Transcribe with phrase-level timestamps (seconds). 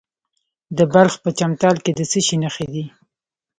[0.77, 2.85] د بلخ په چمتال کې د څه شي نښې دي؟